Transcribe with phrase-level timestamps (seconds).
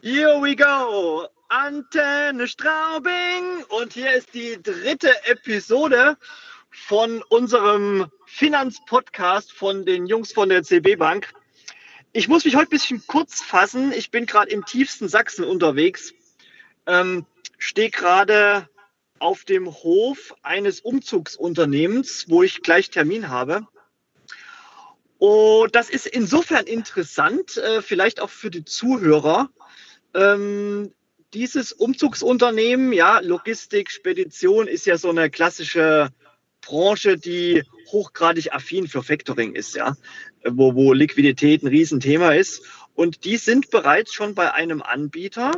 [0.00, 1.26] Here we go!
[1.48, 6.16] Antenne Straubing und hier ist die dritte Episode
[6.70, 11.32] von unserem Finanzpodcast von den Jungs von der CB Bank.
[12.12, 13.92] Ich muss mich heute ein bisschen kurz fassen.
[13.92, 16.14] Ich bin gerade im tiefsten Sachsen unterwegs,
[16.86, 17.26] ähm,
[17.58, 18.68] stehe gerade
[19.18, 23.66] auf dem Hof eines Umzugsunternehmens, wo ich gleich Termin habe.
[25.18, 29.50] Und das ist insofern interessant, äh, vielleicht auch für die Zuhörer.
[30.14, 30.92] Ähm,
[31.34, 36.08] dieses Umzugsunternehmen, ja, Logistik, Spedition ist ja so eine klassische
[36.62, 39.94] Branche, die hochgradig affin für Factoring ist, ja,
[40.44, 42.62] wo, wo Liquidität ein Riesenthema ist.
[42.94, 45.52] Und die sind bereits schon bei einem Anbieter,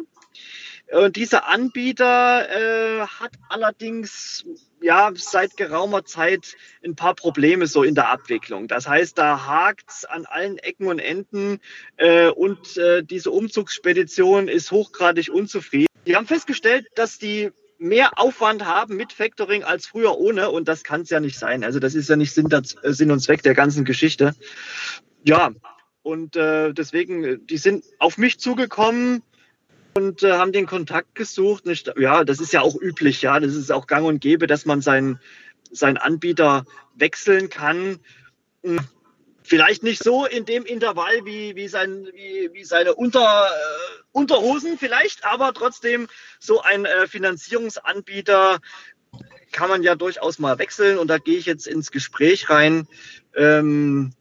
[0.92, 4.44] und dieser Anbieter äh, hat allerdings
[4.82, 8.66] ja seit geraumer Zeit ein paar Probleme so in der Abwicklung.
[8.66, 11.60] Das heißt, da hakt's an allen Ecken und Enden
[11.96, 15.86] äh, und äh, diese Umzugsspedition ist hochgradig unzufrieden.
[16.06, 20.82] Die haben festgestellt, dass die mehr Aufwand haben mit Factoring als früher ohne und das
[20.82, 21.62] kann es ja nicht sein.
[21.62, 24.34] Also das ist ja nicht Sinn, das, äh, Sinn und Zweck der ganzen Geschichte.
[25.22, 25.50] Ja,
[26.02, 29.22] und äh, deswegen, die sind auf mich zugekommen,
[29.94, 31.64] und äh, haben den Kontakt gesucht.
[31.96, 34.80] Ja, das ist ja auch üblich, ja, das ist auch gang und gäbe, dass man
[34.80, 35.20] seinen,
[35.70, 37.98] seinen Anbieter wechseln kann.
[38.62, 38.80] Hm,
[39.42, 44.78] vielleicht nicht so in dem Intervall wie, wie, sein, wie, wie seine Unter, äh, Unterhosen
[44.78, 48.60] vielleicht, aber trotzdem so ein äh, Finanzierungsanbieter
[49.52, 52.86] kann man ja durchaus mal wechseln und da gehe ich jetzt ins Gespräch rein.
[53.34, 54.12] Ähm,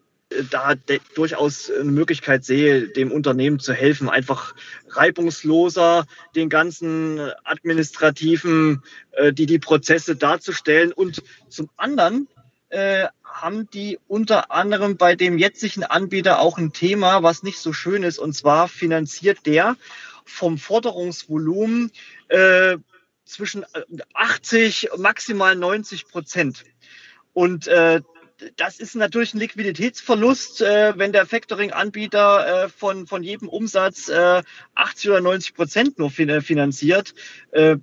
[0.51, 0.75] da
[1.15, 4.53] durchaus eine Möglichkeit sehe, dem Unternehmen zu helfen, einfach
[4.89, 6.05] reibungsloser
[6.35, 10.91] den ganzen administrativen, äh, die die Prozesse darzustellen.
[10.91, 12.27] Und zum anderen
[12.69, 17.73] äh, haben die unter anderem bei dem jetzigen Anbieter auch ein Thema, was nicht so
[17.73, 18.19] schön ist.
[18.19, 19.77] Und zwar finanziert der
[20.25, 21.91] vom Forderungsvolumen
[22.27, 22.77] äh,
[23.25, 23.65] zwischen
[24.13, 26.65] 80 maximal 90 Prozent.
[27.33, 28.01] Und äh,
[28.55, 34.43] das ist natürlich ein Liquiditätsverlust, äh, wenn der Factoring-Anbieter äh, von, von jedem Umsatz äh,
[34.75, 37.13] 80 oder 90 Prozent nur fin finanziert.
[37.51, 37.77] Äh,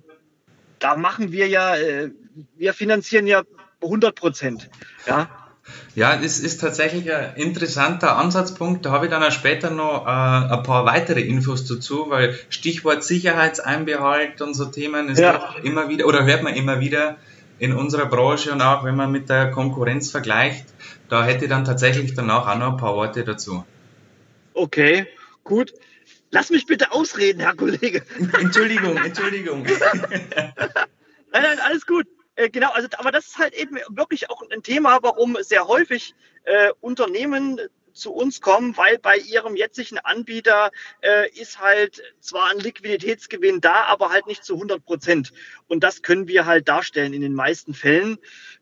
[0.79, 2.11] da machen wir ja, äh,
[2.55, 3.43] wir finanzieren ja
[3.81, 4.69] 100 Prozent.
[5.05, 5.29] Ja.
[5.95, 8.85] Ja, das ist tatsächlich ein interessanter Ansatzpunkt.
[8.85, 13.03] Da habe ich dann auch später noch äh, ein paar weitere Infos dazu, weil Stichwort
[13.03, 15.55] Sicherheitseinbehalt und so Themen ist ja.
[15.63, 17.17] immer wieder, oder hört man immer wieder,
[17.59, 20.65] in unserer Branche und auch wenn man mit der Konkurrenz vergleicht,
[21.09, 23.65] da hätte ich dann tatsächlich danach auch noch ein paar Worte dazu.
[24.53, 25.07] Okay,
[25.43, 25.73] gut.
[26.29, 28.03] Lass mich bitte ausreden, Herr Kollege.
[28.39, 29.63] Entschuldigung, Entschuldigung.
[30.43, 30.63] nein,
[31.31, 32.05] nein, alles gut.
[32.35, 36.13] Äh, genau, also, aber das ist halt eben wirklich auch ein Thema, warum sehr häufig
[36.43, 37.59] äh, Unternehmen
[37.97, 40.71] zu uns kommen, weil bei ihrem jetzigen Anbieter
[41.01, 45.33] äh, ist halt zwar ein Liquiditätsgewinn da, aber halt nicht zu 100 Prozent.
[45.67, 48.17] Und das können wir halt darstellen in den meisten Fällen.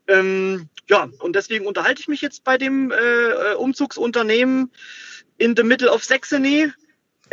[0.08, 4.72] Ähm, ja, und deswegen unterhalte ich mich jetzt bei dem äh, Umzugsunternehmen
[5.38, 6.72] in the middle of Saxony.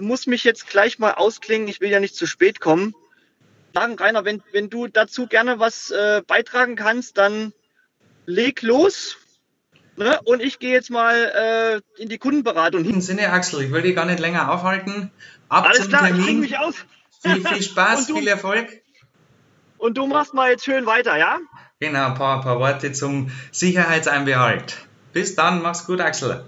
[0.00, 1.69] Muss mich jetzt gleich mal ausklingen.
[1.69, 2.94] Ich will ja nicht zu spät kommen.
[3.74, 7.52] Sagen, Rainer, wenn, wenn du dazu gerne was äh, beitragen kannst, dann
[8.26, 9.16] leg los.
[9.97, 10.19] Ne?
[10.25, 12.84] Und ich gehe jetzt mal äh, in die Kundenberatung.
[12.84, 15.10] In Sinne, Axel, ich will dich gar nicht länger aufhalten.
[15.48, 16.41] Ab Alles zum klar, Termin.
[16.41, 16.75] mich aus.
[17.22, 18.69] Viel, viel Spaß, du, viel Erfolg.
[19.78, 21.38] Und du machst mal jetzt schön weiter, ja?
[21.81, 24.78] Genau, ein paar, paar Worte zum Sicherheitseinbehalt.
[25.12, 26.44] Bis dann, mach's gut, Axel.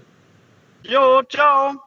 [0.83, 1.84] Jo, ciao.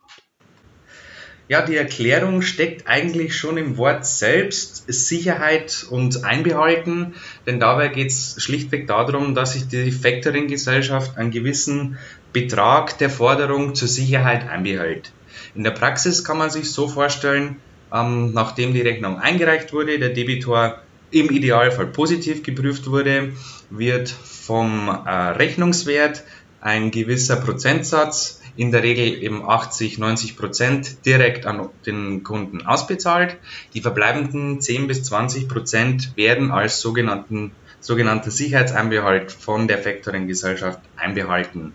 [1.48, 7.14] Ja, die Erklärung steckt eigentlich schon im Wort selbst, Sicherheit und Einbehalten,
[7.47, 11.97] denn dabei geht es schlichtweg darum, dass sich die Factoring-Gesellschaft einen gewissen
[12.34, 15.10] Betrag der Forderung zur Sicherheit einbehält.
[15.54, 17.56] In der Praxis kann man sich so vorstellen,
[17.94, 23.32] ähm, nachdem die Rechnung eingereicht wurde, der Debitor im Idealfall positiv geprüft wurde,
[23.70, 26.25] wird vom äh, Rechnungswert
[26.60, 33.36] ein gewisser Prozentsatz in der Regel eben 80, 90 Prozent direkt an den Kunden ausbezahlt.
[33.72, 41.72] Die verbleibenden 10 bis 20 Prozent werden als sogenannten, sogenannter Sicherheitseinbehalt von der Factoring-Gesellschaft einbehalten.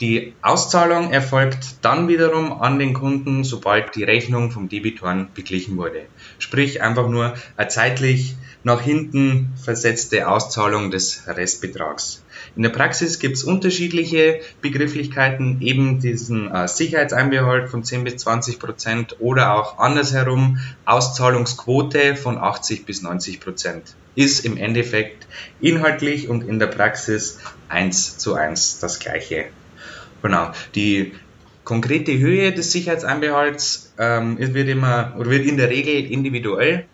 [0.00, 6.02] Die Auszahlung erfolgt dann wiederum an den Kunden, sobald die Rechnung vom Debitoren beglichen wurde.
[6.38, 12.22] Sprich einfach nur eine zeitlich nach hinten versetzte Auszahlung des Restbetrags.
[12.54, 18.60] In der Praxis gibt es unterschiedliche Begrifflichkeiten, eben diesen äh, Sicherheitseinbehalt von 10 bis 20
[18.60, 23.94] Prozent oder auch andersherum Auszahlungsquote von 80 bis 90 Prozent.
[24.14, 25.26] Ist im Endeffekt
[25.60, 29.46] inhaltlich und in der Praxis eins zu eins das gleiche.
[30.22, 30.50] Genau.
[30.74, 31.12] Die
[31.64, 36.86] konkrete Höhe des Sicherheitseinbehalts ähm, wird immer oder wird in der Regel individuell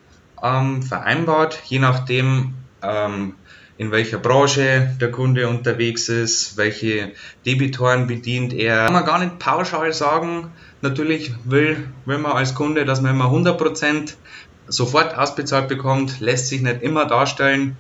[0.43, 3.35] ähm, vereinbart, je nachdem, ähm,
[3.77, 7.13] in welcher Branche der Kunde unterwegs ist, welche
[7.45, 8.85] Debitoren bedient er.
[8.85, 10.53] Kann man gar nicht pauschal sagen.
[10.81, 14.15] Natürlich will, will man als Kunde, dass man immer 100%
[14.69, 17.77] sofort ausbezahlt bekommt, lässt sich nicht immer darstellen,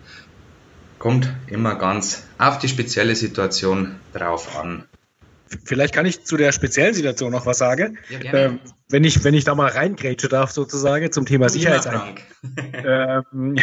[0.99, 4.85] kommt immer ganz auf die spezielle Situation drauf an.
[5.65, 7.99] Vielleicht kann ich zu der speziellen Situation noch was sagen.
[8.23, 12.25] Ja, ähm, wenn, ich, wenn ich da mal reingrätsche darf, sozusagen, zum Thema Sicherheitseinbehaltung.
[12.85, 13.57] ähm,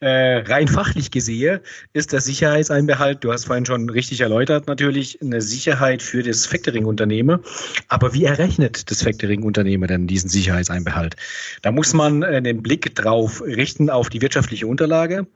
[0.00, 1.60] äh, rein fachlich gesehen
[1.92, 7.40] ist der Sicherheitseinbehalt, du hast vorhin schon richtig erläutert, natürlich eine Sicherheit für das Factoring-Unternehmen.
[7.88, 11.14] Aber wie errechnet das Factoring-Unternehmen denn diesen Sicherheitseinbehalt?
[11.62, 15.26] Da muss man äh, den Blick drauf richten auf die wirtschaftliche Unterlage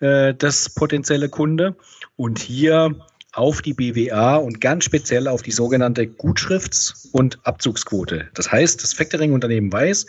[0.00, 1.76] äh, des potenzielle Kunde.
[2.16, 2.96] Und hier
[3.32, 8.28] auf die BWA und ganz speziell auf die sogenannte Gutschrifts- und Abzugsquote.
[8.34, 10.06] Das heißt, das Factoring-Unternehmen weiß,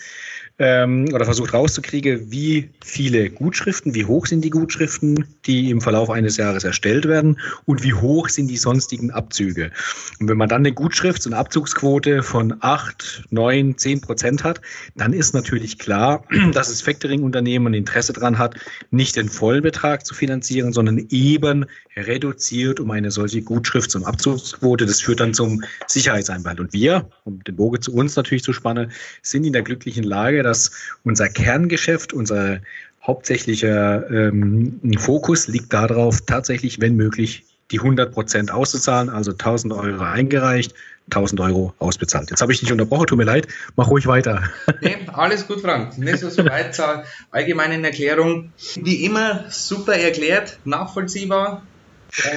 [0.59, 6.11] ähm, oder versucht rauszukriegen, wie viele Gutschriften, wie hoch sind die Gutschriften, die im Verlauf
[6.11, 9.71] eines Jahres erstellt werden und wie hoch sind die sonstigen Abzüge.
[10.19, 14.61] Und wenn man dann eine Gutschrifts- und Abzugsquote von 8, 9, 10 Prozent hat,
[14.95, 16.23] dann ist natürlich klar,
[16.53, 18.55] dass das Factoring-Unternehmen Interesse daran hat,
[18.91, 21.65] nicht den Vollbetrag zu finanzieren, sondern eben
[21.95, 24.85] reduziert um eine solche Gutschrifts- und Abzugsquote.
[24.85, 26.59] Das führt dann zum Sicherheitseinbehalt.
[26.59, 30.43] Und wir, um den Bogen zu uns natürlich zu spannen, sind in der glücklichen Lage,
[30.43, 30.71] dass
[31.03, 32.59] unser Kerngeschäft, unser
[33.01, 40.03] hauptsächlicher ähm, Fokus liegt darauf, tatsächlich, wenn möglich, die 100 Prozent auszuzahlen, also 1000 Euro
[40.03, 40.73] eingereicht,
[41.09, 42.29] 1000 Euro ausbezahlt.
[42.29, 44.43] Jetzt habe ich dich unterbrochen, tut mir leid, mach ruhig weiter.
[44.81, 45.97] Nee, alles gut, Frank.
[45.97, 48.51] Nicht so weit zur allgemeinen Erklärung.
[48.75, 51.63] Wie immer super erklärt, nachvollziehbar.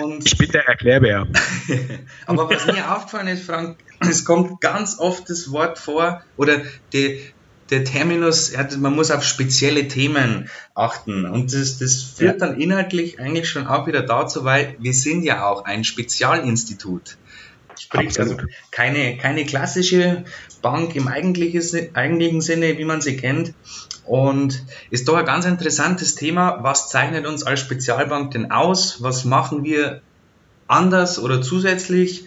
[0.00, 1.26] Und ich bin der Erklärbär.
[2.26, 6.62] Aber was mir aufgefallen ist, Frank, es kommt ganz oft das Wort vor oder
[6.92, 7.20] die,
[7.70, 11.26] der Terminus, man muss auf spezielle Themen achten.
[11.26, 15.44] Und das, das führt dann inhaltlich eigentlich schon auch wieder dazu, weil wir sind ja
[15.44, 17.18] auch ein Spezialinstitut.
[17.78, 18.36] Sprich, also
[18.70, 20.24] keine, keine klassische
[20.62, 23.54] Bank im eigentlichen, eigentlichen Sinne, wie man sie kennt.
[24.04, 26.62] Und ist doch ein ganz interessantes Thema.
[26.62, 29.02] Was zeichnet uns als Spezialbank denn aus?
[29.02, 30.00] Was machen wir
[30.68, 32.24] anders oder zusätzlich?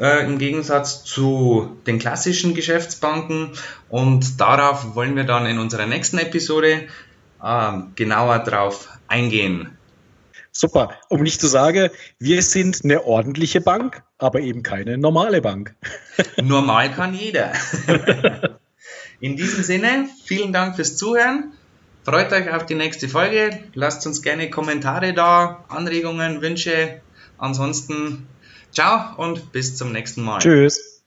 [0.00, 3.52] äh, im Gegensatz zu den klassischen Geschäftsbanken.
[3.88, 6.88] Und darauf wollen wir dann in unserer nächsten Episode
[7.42, 9.76] äh, genauer drauf eingehen.
[10.52, 10.94] Super.
[11.08, 15.74] Um nicht zu sagen, wir sind eine ordentliche Bank, aber eben keine normale Bank.
[16.42, 17.52] Normal kann jeder.
[19.20, 21.52] In diesem Sinne, vielen Dank fürs Zuhören.
[22.04, 23.58] Freut euch auf die nächste Folge.
[23.74, 27.00] Lasst uns gerne Kommentare da, Anregungen, Wünsche.
[27.36, 28.26] Ansonsten
[28.72, 30.38] Ciao und bis zum nächsten Mal.
[30.38, 30.97] Tschüss.